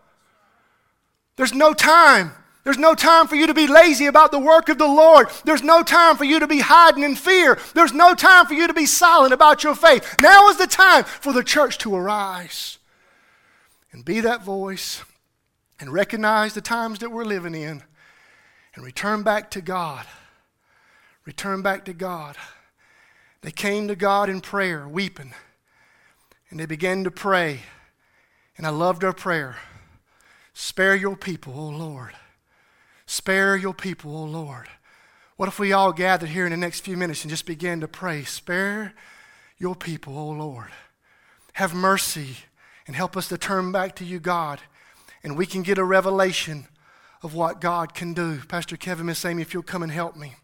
[1.36, 2.32] There's no time.
[2.66, 5.28] There's no time for you to be lazy about the work of the Lord.
[5.44, 7.60] There's no time for you to be hiding in fear.
[7.74, 10.16] There's no time for you to be silent about your faith.
[10.20, 12.78] Now is the time for the church to arise
[13.92, 15.04] and be that voice
[15.78, 17.84] and recognize the times that we're living in
[18.74, 20.04] and return back to God.
[21.24, 22.34] Return back to God.
[23.42, 25.34] They came to God in prayer, weeping,
[26.50, 27.60] and they began to pray.
[28.56, 29.54] And I loved their prayer.
[30.52, 32.12] Spare your people, O Lord.
[33.06, 34.68] Spare your people, O Lord.
[35.36, 37.88] What if we all gathered here in the next few minutes and just began to
[37.88, 38.24] pray?
[38.24, 38.94] Spare
[39.58, 40.70] your people, O Lord.
[41.54, 42.36] Have mercy
[42.86, 44.60] and help us to turn back to you, God.
[45.22, 46.66] And we can get a revelation
[47.22, 48.40] of what God can do.
[48.48, 50.34] Pastor Kevin, Miss Amy, if you'll come and help me.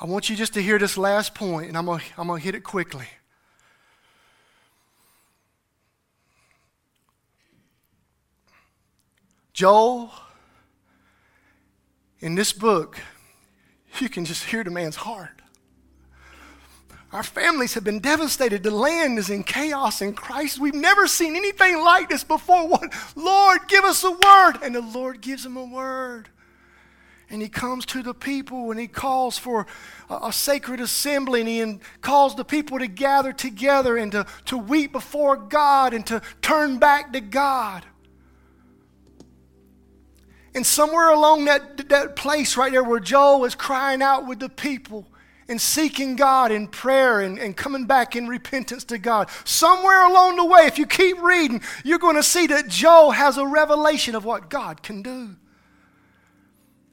[0.00, 2.64] I want you just to hear this last point, and I'm going to hit it
[2.64, 3.06] quickly.
[9.60, 10.10] Joel,
[12.20, 12.98] in this book,
[13.98, 15.42] you can just hear the man's heart.
[17.12, 18.62] Our families have been devastated.
[18.62, 20.58] The land is in chaos and Christ.
[20.58, 22.80] We've never seen anything like this before.
[23.14, 24.62] Lord, give us a word.
[24.62, 26.30] And the Lord gives him a word.
[27.28, 29.66] And he comes to the people and he calls for
[30.08, 34.56] a, a sacred assembly and he calls the people to gather together and to, to
[34.56, 37.84] weep before God and to turn back to God.
[40.54, 44.48] And somewhere along that, that place right there where Joel was crying out with the
[44.48, 45.06] people
[45.48, 50.36] and seeking God in prayer and, and coming back in repentance to God, somewhere along
[50.36, 54.14] the way, if you keep reading, you're going to see that Joel has a revelation
[54.14, 55.36] of what God can do.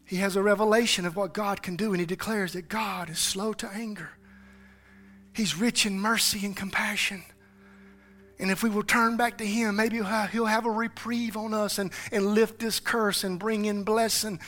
[0.06, 3.20] He has a revelation of what God can do, and he declares that God is
[3.20, 4.12] slow to anger.
[5.34, 7.24] He's rich in mercy and compassion.
[8.40, 11.80] And if we will turn back to Him, maybe He'll have, a reprieve on us
[11.80, 14.40] and, and lift this curse and bring in blessing.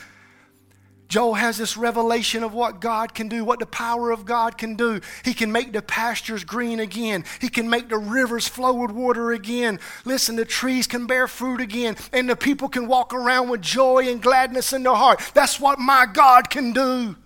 [1.10, 4.76] Joel has this revelation of what God can do, what the power of God can
[4.76, 5.00] do.
[5.24, 7.24] He can make the pastures green again.
[7.40, 9.80] He can make the rivers flow with water again.
[10.04, 14.08] Listen, the trees can bear fruit again, and the people can walk around with joy
[14.08, 15.20] and gladness in their heart.
[15.34, 17.16] That's what my God can do.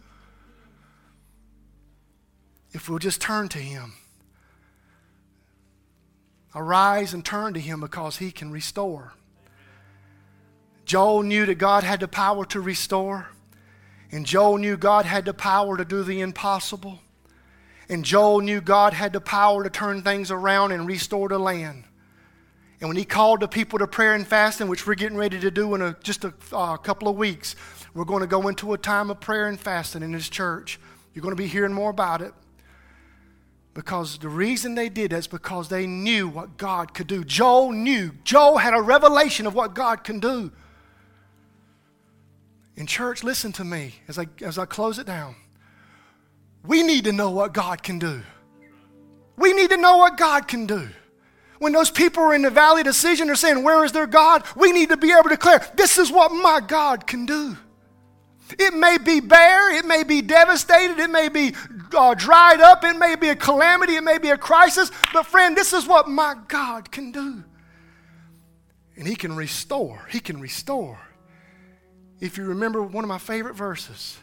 [2.73, 3.93] If we'll just turn to Him.
[6.55, 9.14] Arise and turn to him because he can restore.
[10.84, 13.28] Joel knew that God had the power to restore.
[14.12, 17.00] And Joel knew God had the power to do the impossible.
[17.88, 21.84] And Joel knew God had the power to turn things around and restore the land.
[22.80, 25.50] And when he called the people to prayer and fasting, which we're getting ready to
[25.50, 27.57] do in a, just a uh, couple of weeks,
[27.94, 30.78] we're going to go into a time of prayer and fasting in his church.
[31.14, 32.34] You're going to be hearing more about it.
[33.75, 37.25] Because the reason they did that is because they knew what God could do.
[37.25, 38.12] Joel knew.
[38.22, 40.53] Joel had a revelation of what God can do.
[42.77, 45.35] In church, listen to me as I, as I close it down.
[46.64, 48.22] We need to know what God can do.
[49.37, 50.89] We need to know what God can do.
[51.59, 54.45] When those people are in the valley decision, they're saying, Where is their God?
[54.57, 57.57] We need to be able to declare, This is what my God can do.
[58.59, 61.55] It may be bare, it may be devastated, it may be
[61.97, 65.57] uh, dried up, it may be a calamity, it may be a crisis, but friend,
[65.57, 67.45] this is what my God can do.
[68.97, 70.07] And He can restore.
[70.11, 70.99] He can restore.
[72.20, 74.18] If you remember one of my favorite verses,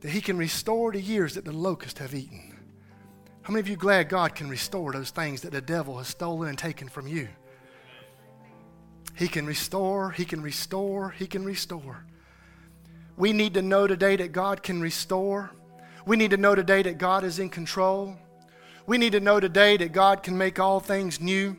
[0.00, 2.58] that He can restore the years that the locusts have eaten.
[3.42, 6.48] How many of you glad God can restore those things that the devil has stolen
[6.48, 7.28] and taken from you?
[9.14, 12.04] He can restore, He can restore, He can restore.
[13.16, 15.50] We need to know today that God can restore.
[16.04, 18.16] We need to know today that God is in control.
[18.86, 21.56] We need to know today that God can make all things new.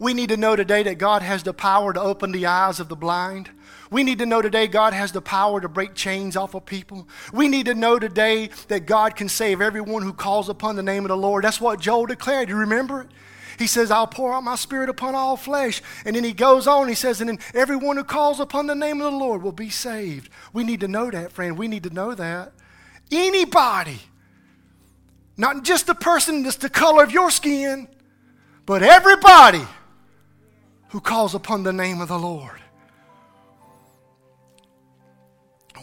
[0.00, 2.88] We need to know today that God has the power to open the eyes of
[2.88, 3.50] the blind.
[3.90, 7.06] We need to know today God has the power to break chains off of people.
[7.32, 11.04] We need to know today that God can save everyone who calls upon the name
[11.04, 11.44] of the Lord.
[11.44, 12.48] That's what Joel declared.
[12.48, 13.08] You remember it?
[13.56, 15.80] He says, I'll pour out my spirit upon all flesh.
[16.04, 19.00] And then he goes on, he says, and then everyone who calls upon the name
[19.00, 20.28] of the Lord will be saved.
[20.52, 21.56] We need to know that, friend.
[21.56, 22.52] We need to know that.
[23.10, 24.00] Anybody,
[25.36, 27.88] not just the person that's the color of your skin,
[28.66, 29.64] but everybody
[30.88, 32.60] who calls upon the name of the Lord.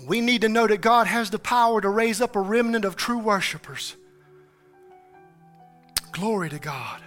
[0.07, 2.95] We need to know that God has the power to raise up a remnant of
[2.95, 3.95] true worshipers.
[6.11, 7.01] Glory to God.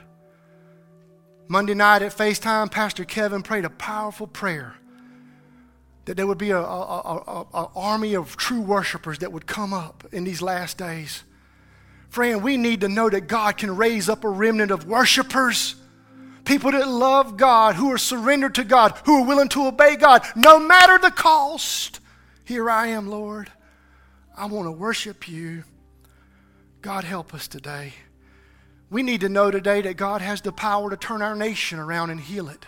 [1.48, 4.76] Monday night at FaceTime, Pastor Kevin prayed a powerful prayer
[6.05, 10.42] that there would be an army of true worshipers that would come up in these
[10.42, 11.24] last days.
[12.11, 15.74] Friend, we need to know that God can raise up a remnant of worshipers,
[16.44, 20.24] people that love God, who are surrendered to God, who are willing to obey God,
[20.36, 22.00] no matter the cost.
[22.44, 23.50] Here I am, Lord.
[24.36, 25.64] I want to worship you.
[26.82, 27.94] God, help us today.
[28.90, 32.11] We need to know today that God has the power to turn our nation around
[32.11, 32.66] and heal it.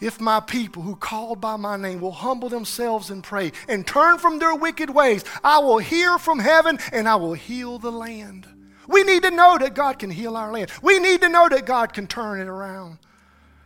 [0.00, 4.18] If my people who called by my name will humble themselves and pray and turn
[4.18, 8.46] from their wicked ways, I will hear from heaven and I will heal the land.
[8.88, 10.70] We need to know that God can heal our land.
[10.82, 12.98] We need to know that God can turn it around.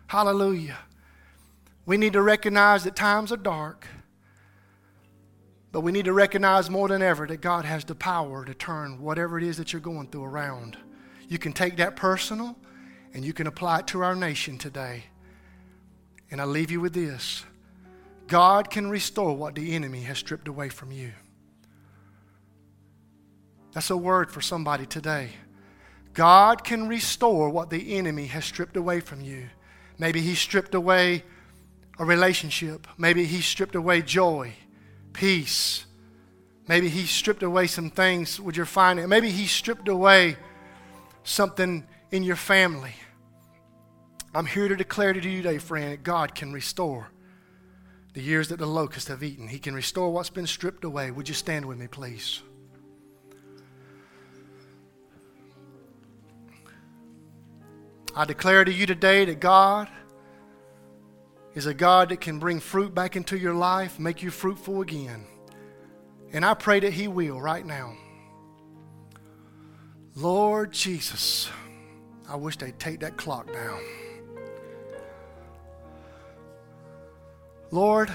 [0.06, 0.78] Hallelujah.
[1.86, 3.86] We need to recognize that times are dark,
[5.72, 9.00] but we need to recognize more than ever that God has the power to turn
[9.00, 10.76] whatever it is that you're going through around.
[11.28, 12.56] You can take that personal
[13.14, 15.04] and you can apply it to our nation today.
[16.30, 17.44] And I leave you with this
[18.26, 21.12] God can restore what the enemy has stripped away from you.
[23.72, 25.30] That's a word for somebody today.
[26.12, 29.48] God can restore what the enemy has stripped away from you.
[29.98, 31.22] Maybe he stripped away
[31.98, 32.86] a relationship.
[32.96, 34.52] Maybe he stripped away joy,
[35.12, 35.86] peace.
[36.66, 39.08] Maybe he stripped away some things with your finance.
[39.08, 40.36] Maybe he stripped away
[41.22, 42.94] something in your family.
[44.34, 47.10] I'm here to declare to you today, friend, God can restore
[48.12, 49.48] the years that the locusts have eaten.
[49.48, 51.10] He can restore what's been stripped away.
[51.10, 52.42] Would you stand with me, please?
[58.14, 59.88] I declare to you today that God
[61.54, 65.24] is a God that can bring fruit back into your life, make you fruitful again.
[66.32, 67.96] And I pray that He will right now.
[70.14, 71.48] Lord Jesus,
[72.28, 73.80] I wish they'd take that clock down.
[77.70, 78.10] Lord,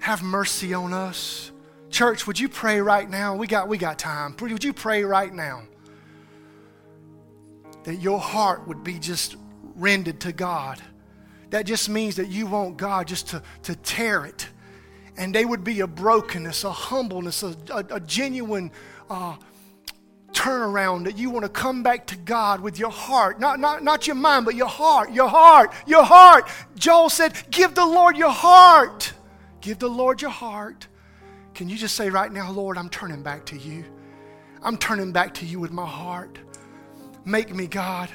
[0.00, 1.52] have mercy on us.
[1.88, 3.36] Church, would you pray right now?
[3.36, 4.34] We got, we got time.
[4.40, 5.62] Would you pray right now
[7.84, 9.36] that your heart would be just
[9.76, 10.82] rendered to God?
[11.50, 14.48] That just means that you want God just to, to tear it.
[15.16, 18.72] And they would be a brokenness, a humbleness, a, a, a genuine
[19.10, 19.36] uh,
[20.32, 23.40] turnaround that you want to come back to God with your heart.
[23.40, 26.48] Not, not, not your mind, but your heart, your heart, your heart.
[26.76, 29.12] Joel said, Give the Lord your heart.
[29.60, 30.88] Give the Lord your heart.
[31.54, 33.84] Can you just say right now, Lord, I'm turning back to you?
[34.62, 36.38] I'm turning back to you with my heart.
[37.24, 38.08] Make me, God.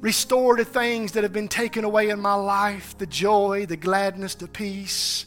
[0.00, 4.34] Restore the things that have been taken away in my life the joy, the gladness,
[4.34, 5.26] the peace.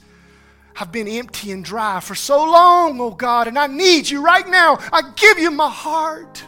[0.80, 4.48] I've been empty and dry for so long, oh God, and I need you right
[4.48, 4.80] now.
[4.92, 6.44] I give you my heart.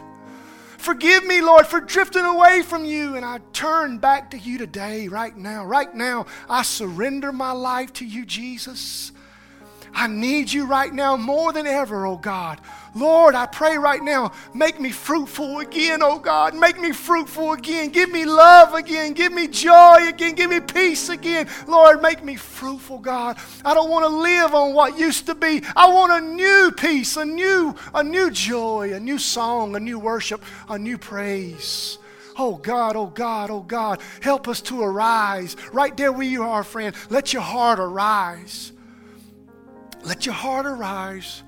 [0.78, 5.08] Forgive me, Lord, for drifting away from you, and I turn back to you today,
[5.08, 5.64] right now.
[5.64, 9.10] Right now, I surrender my life to you, Jesus.
[9.98, 12.60] I need you right now more than ever, oh God.
[12.94, 16.54] Lord, I pray right now, make me fruitful again, oh God.
[16.54, 17.88] Make me fruitful again.
[17.88, 19.14] Give me love again.
[19.14, 20.34] Give me joy again.
[20.34, 21.48] Give me peace again.
[21.66, 23.38] Lord, make me fruitful, God.
[23.64, 25.62] I don't want to live on what used to be.
[25.74, 29.98] I want a new peace, a new, a new joy, a new song, a new
[29.98, 31.96] worship, a new praise.
[32.38, 35.56] Oh God, oh God, oh God, help us to arise.
[35.72, 38.72] Right there where you are, friend, let your heart arise.
[40.06, 41.42] Let your heart arise.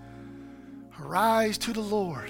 [1.00, 2.28] Arise to the Lord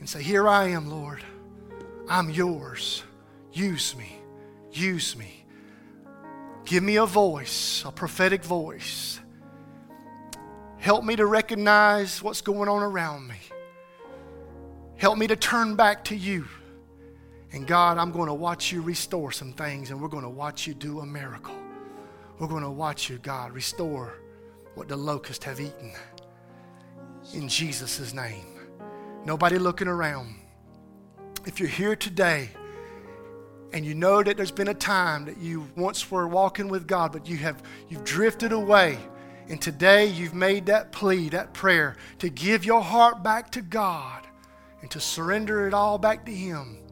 [0.00, 1.22] and say, Here I am, Lord.
[2.08, 3.02] I'm yours.
[3.52, 4.18] Use me.
[4.72, 5.44] Use me.
[6.64, 9.20] Give me a voice, a prophetic voice.
[10.78, 13.36] Help me to recognize what's going on around me.
[14.96, 16.46] Help me to turn back to you.
[17.52, 20.66] And God, I'm going to watch you restore some things, and we're going to watch
[20.66, 21.54] you do a miracle.
[22.38, 24.14] We're going to watch you, God, restore
[24.74, 25.92] what the locusts have eaten.
[27.32, 28.46] In Jesus' name.
[29.24, 30.34] Nobody looking around.
[31.46, 32.50] If you're here today
[33.72, 37.12] and you know that there's been a time that you once were walking with God,
[37.12, 38.98] but you have you've drifted away,
[39.48, 44.26] and today you've made that plea, that prayer to give your heart back to God
[44.82, 46.83] and to surrender it all back to Him.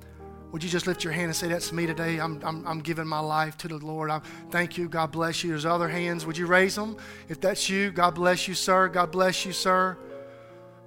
[0.53, 2.19] Would you just lift your hand and say, That's me today?
[2.19, 4.11] I'm, I'm, I'm giving my life to the Lord.
[4.11, 4.89] I thank you.
[4.89, 5.51] God bless you.
[5.51, 6.27] There's other hands.
[6.27, 6.97] Would you raise them?
[7.29, 8.89] If that's you, God bless you, sir.
[8.89, 9.97] God bless you, sir.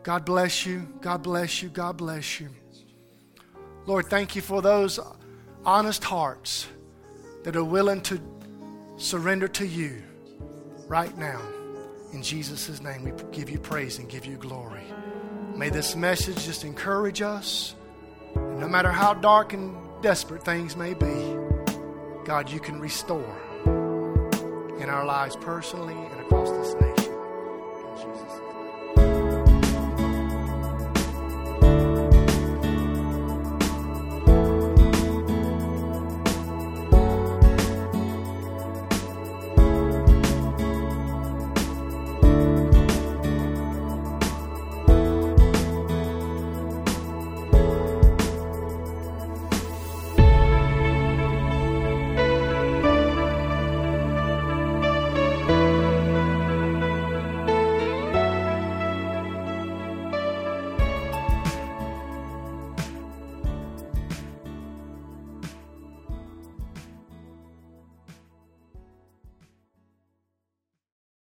[0.03, 0.87] God bless you.
[1.01, 1.69] God bless you.
[1.69, 2.49] God bless you.
[3.87, 4.99] Lord, thank you for those
[5.65, 6.67] honest hearts
[7.43, 8.21] that are willing to
[8.97, 10.03] surrender to you
[10.87, 11.41] right now.
[12.13, 14.83] In Jesus' name, we give you praise and give you glory.
[15.55, 17.75] May this message just encourage us.
[18.35, 21.35] And no matter how dark and desperate things may be,
[22.25, 23.37] God, you can restore
[24.79, 27.13] in our lives personally and across this nation.
[27.13, 28.44] In Jesus' name.